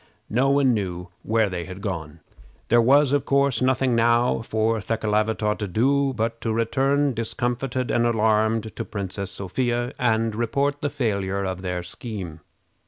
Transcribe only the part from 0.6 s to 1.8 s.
knew where they had